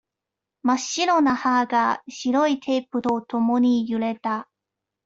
[0.63, 4.49] 真っ白な歯が、白いテープとともにゆれた。